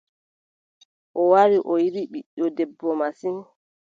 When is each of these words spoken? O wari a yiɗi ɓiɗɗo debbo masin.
O 1.19 1.21
wari 1.31 1.57
a 1.71 1.73
yiɗi 1.83 2.01
ɓiɗɗo 2.11 2.45
debbo 2.57 2.87
masin. 2.99 3.37